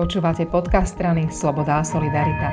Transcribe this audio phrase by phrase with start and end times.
[0.00, 2.48] Počúvate podcast strany Sloboda a Solidarita.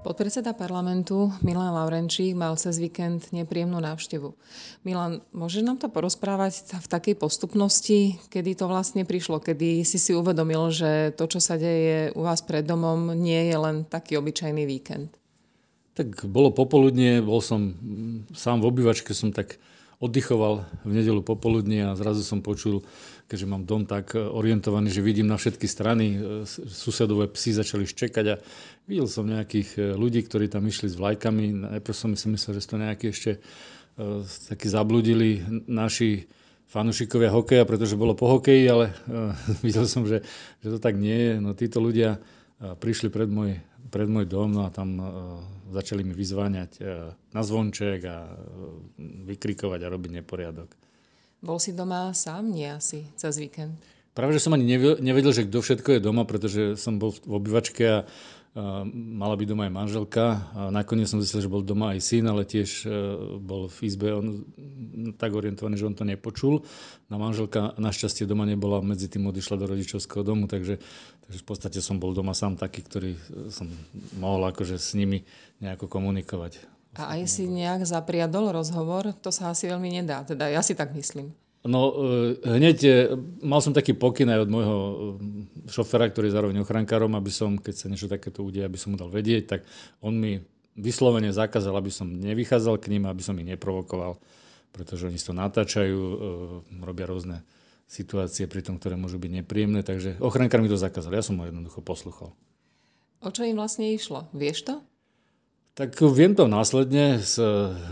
[0.00, 4.32] Podpredseda parlamentu Milan Laurenčík mal cez víkend nepríjemnú návštevu.
[4.80, 10.16] Milan, môžeš nám to porozprávať v takej postupnosti, kedy to vlastne prišlo, kedy si si
[10.16, 14.64] uvedomil, že to, čo sa deje u vás pred domom, nie je len taký obyčajný
[14.64, 15.12] víkend?
[16.00, 17.76] Tak bolo popoludnie, bol som
[18.32, 19.60] sám v obývačke, som tak
[20.00, 22.80] oddychoval v nedelu popoludní a zrazu som počul,
[23.28, 26.18] keďže mám dom tak orientovaný, že vidím na všetky strany, e,
[26.48, 28.40] susedové psy začali ščekať a
[28.88, 31.76] videl som nejakých e, ľudí, ktorí tam išli s vlajkami.
[31.76, 33.40] Najprv som si myslel, že to nejakí ešte e,
[34.24, 36.24] takí zabludili naši
[36.72, 38.96] fanúšikovia hokeja, pretože bolo po hokeji, ale
[39.66, 40.24] videl som, že,
[40.64, 41.32] že to tak nie je.
[41.44, 42.16] No títo ľudia
[42.60, 43.56] prišli pred môj
[43.90, 45.08] pred môj dom no a tam uh,
[45.74, 48.34] začali mi vyzváňať uh, na zvonček a uh,
[49.26, 50.70] vykrikovať a robiť neporiadok.
[51.42, 52.54] Bol si doma sám?
[52.54, 53.74] Nie asi, cez víkend?
[54.14, 57.84] Práve, že som ani nevedel, že kto všetko je doma, pretože som bol v obývačke
[57.88, 57.98] a
[58.92, 60.24] mala byť doma aj manželka.
[60.52, 62.90] A nakoniec som zistil, že bol doma aj syn, ale tiež
[63.38, 64.42] bol v izbe on
[65.16, 66.62] tak orientovaný, že on to nepočul.
[67.12, 70.78] Na manželka našťastie doma nebola, medzi tým odišla do rodičovského domu, takže,
[71.26, 73.12] takže v podstate som bol doma sám taký, ktorý
[73.50, 73.68] som
[74.18, 75.24] mohol akože s nimi
[75.60, 76.62] nejako komunikovať.
[76.98, 79.14] A aj si nejak zapriadol rozhovor?
[79.22, 81.30] To sa asi veľmi nedá, teda ja si tak myslím.
[81.60, 82.92] No e, hneď e,
[83.44, 84.92] mal som taký pokyn aj od môjho e,
[85.68, 88.96] šoféra, ktorý je zároveň ochrankárom, aby som, keď sa niečo takéto udeje, aby som mu
[88.96, 89.60] dal vedieť, tak
[90.00, 90.40] on mi
[90.72, 94.16] vyslovene zakázal, aby som nevychádzal k ním, aby som ich neprovokoval,
[94.70, 95.98] pretože oni to natáčajú,
[96.82, 97.42] robia rôzne
[97.90, 101.44] situácie pri tom, ktoré môžu byť nepríjemné, takže ochrankár mi to zakázal, ja som ho
[101.46, 102.30] jednoducho posluchol.
[103.20, 104.30] O čo im vlastne išlo?
[104.30, 104.74] Vieš to?
[105.74, 107.40] Tak viem to následne z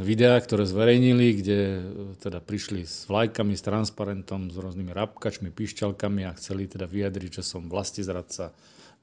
[0.03, 1.81] videa, ktoré zverejnili, kde e,
[2.21, 7.45] teda prišli s vlajkami, s transparentom, s rôznymi rabkačmi, pišťalkami a chceli teda vyjadriť, že
[7.47, 8.51] som vlastizradca,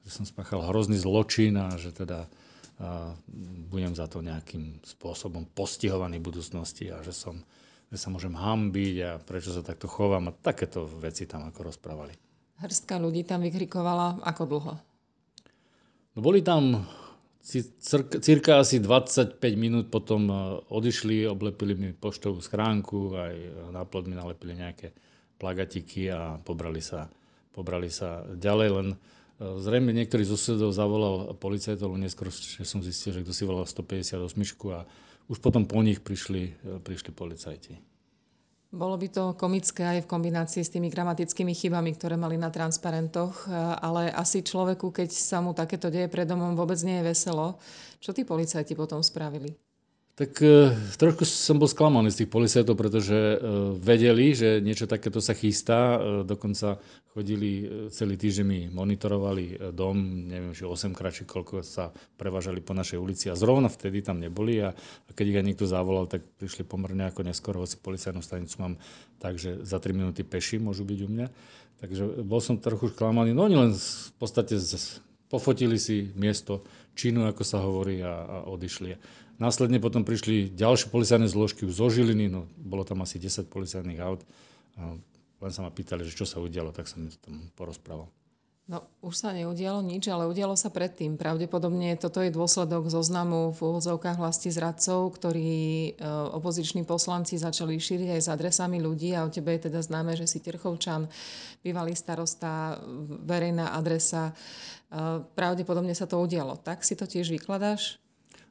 [0.04, 2.28] že som spáchal hrozný zločin a že teda
[2.76, 3.16] a
[3.72, 7.40] budem za to nejakým spôsobom postihovaný v budúcnosti a že, som,
[7.90, 12.14] že sa môžem hambiť a prečo sa takto chovám a takéto veci tam ako rozprávali.
[12.56, 14.72] Hrstka ľudí tam vykrikovala ako dlho?
[16.16, 16.88] No boli tam
[18.18, 20.34] cirka asi 25 minút potom e,
[20.66, 23.34] odišli, oblepili mi poštovú schránku, aj
[23.70, 24.90] na plod mi nalepili nejaké
[25.38, 27.06] plagatiky a pobrali sa,
[27.54, 28.88] pobrali sa ďalej, len
[29.38, 34.16] zrejme niektorý z susedov zavolal policajtov, neskôr že som zistil, že kto si volal 158
[34.72, 34.88] a
[35.26, 37.74] už potom po nich prišli, e, prišli policajti.
[38.76, 43.48] Bolo by to komické aj v kombinácii s tými gramatickými chybami, ktoré mali na transparentoch,
[43.80, 47.56] ale asi človeku, keď sa mu takéto deje pred domom, vôbec nie je veselo.
[48.02, 49.65] Čo tí policajti potom spravili?
[50.16, 53.36] Tak e, trošku som bol sklamaný z tých policajtov, pretože e,
[53.76, 56.00] vedeli, že niečo takéto sa chystá.
[56.00, 56.80] E, dokonca
[57.12, 62.72] chodili celý týždeň mi monitorovali dom, neviem, že 8 krát, či koľko sa prevážali po
[62.72, 66.24] našej ulici a zrovna vtedy tam neboli a, a keď ich aj niekto zavolal, tak
[66.40, 68.80] prišli pomerne ako neskoro, hoci policajnú stanicu mám
[69.20, 71.26] tak, že za 3 minúty peši môžu byť u mňa.
[71.84, 73.36] Takže bol som trochu sklamaný.
[73.36, 74.56] No oni len v podstate
[75.28, 76.62] pofotili si miesto
[76.96, 78.96] činu, ako sa hovorí, a, a odišli.
[79.36, 84.24] Následne potom prišli ďalšie policajné zložky zo Žiliny, no bolo tam asi 10 policajných aut.
[84.80, 84.96] A
[85.44, 88.08] len sa ma pýtali, že čo sa udialo, tak som to tam porozprával.
[88.66, 91.14] No, už sa neudialo nič, ale udialo sa predtým.
[91.14, 95.90] Pravdepodobne toto je dôsledok zoznamu v úvodzovkách vlasti zradcov, ktorí e,
[96.34, 100.26] opoziční poslanci začali šíriť aj s adresami ľudí a o tebe je teda známe, že
[100.26, 101.06] si Terchovčan,
[101.62, 102.82] bývalý starosta,
[103.22, 104.34] verejná adresa.
[104.34, 106.58] E, pravdepodobne sa to udialo.
[106.58, 108.02] Tak si to tiež vykladáš?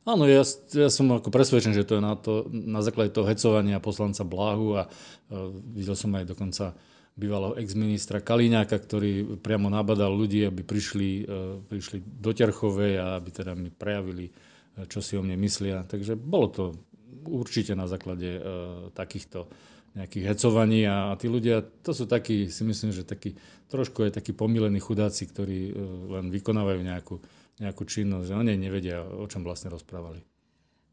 [0.08, 3.82] Áno, ja, ja som ako presvedčený, že to je na, to, na základe toho hecovania
[3.82, 6.78] poslanca Bláhu a uh, videl som aj dokonca
[7.16, 13.30] bývalého ex-ministra Kaliňáka, ktorý priamo nabadal ľudí, aby prišli, uh, prišli do Terchovej a aby
[13.32, 15.88] teda mi prejavili, uh, čo si o mne myslia.
[15.88, 16.64] Takže bolo to
[17.26, 18.44] určite na základe uh,
[18.92, 19.48] takýchto
[19.96, 23.32] nejakých hecovaní a, tí ľudia, to sú takí, si myslím, že takí,
[23.72, 25.72] trošku je takí pomilení chudáci, ktorí
[26.12, 27.16] len vykonávajú nejakú
[27.60, 30.20] nejakú činnosť, oni nevedia, o čom vlastne rozprávali.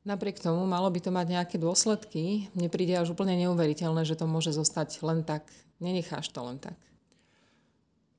[0.02, 2.50] Napriek tomu malo by to mať nejaké dôsledky.
[2.58, 5.46] Mne príde až úplne neuveriteľné, že to môže zostať len tak.
[5.78, 6.75] Nenecháš to len tak.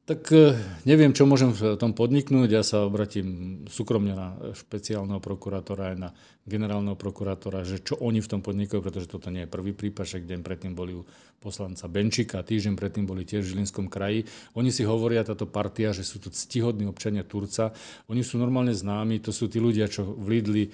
[0.03, 2.49] Tak e, neviem, čo môžem v tom podniknúť.
[2.51, 6.09] Ja sa obratím súkromne na špeciálneho prokurátora aj na
[6.43, 10.27] generálneho prokurátora, že čo oni v tom podnikajú, pretože toto nie je prvý prípad, však
[10.27, 11.07] deň predtým boli u
[11.39, 14.27] poslanca Benčika, týždeň predtým boli tiež v Žilinskom kraji.
[14.59, 17.71] Oni si hovoria, táto partia, že sú to ctihodní občania Turca.
[18.11, 20.67] Oni sú normálne známi, to sú tí ľudia, čo v Lidli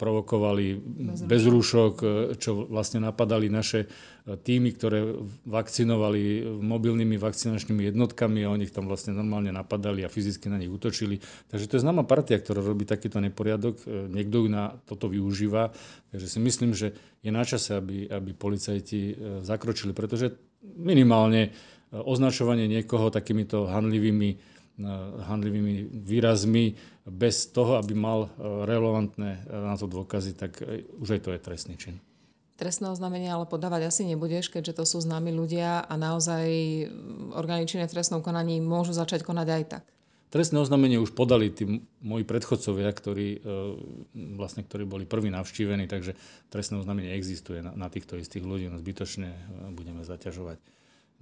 [0.00, 0.80] provokovali
[1.28, 1.94] bez, rúšok,
[2.40, 3.84] čo vlastne napadali naše
[4.24, 5.12] týmy, ktoré
[5.44, 10.72] vakcinovali mobilnými vakcinačnými jednotkami a oni ich tam vlastne normálne napadali a fyzicky na nich
[10.72, 11.20] útočili.
[11.52, 13.84] Takže to je známa partia, ktorá robí takýto neporiadok.
[14.08, 15.74] Niekto ju na toto využíva.
[16.08, 20.32] Takže si myslím, že je na čase, aby, aby policajti zakročili, pretože
[20.64, 21.52] minimálne
[21.92, 24.40] označovanie niekoho takýmito handlivými
[25.28, 26.74] handlivými výrazmi
[27.04, 28.28] bez toho, aby mal e,
[28.64, 30.64] relevantné e, na to dôkazy, tak
[30.96, 31.96] už aj to je trestný čin.
[32.56, 36.46] Trestné oznámenie ale podávať asi nebudeš, keďže to sú známi ľudia a naozaj
[37.34, 39.84] orgány činné v trestnom konaní môžu začať konať aj tak.
[40.32, 43.44] Trestné oznámenie už podali tí moji predchodcovia, ktorí,
[44.40, 46.16] vlastne, ktorí boli prví navštívení, takže
[46.48, 49.28] trestné oznámenie existuje na, na týchto istých ľudí, no zbytočne
[49.76, 50.56] budeme zaťažovať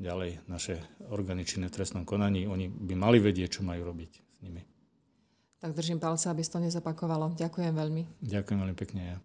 [0.01, 0.81] ďalej naše
[1.13, 2.49] orgány činné v trestnom konaní.
[2.49, 4.65] Oni by mali vedieť, čo majú robiť s nimi.
[5.61, 7.37] Tak držím palce, aby to nezapakovalo.
[7.37, 8.03] Ďakujem veľmi.
[8.25, 9.17] Ďakujem veľmi pekne ja.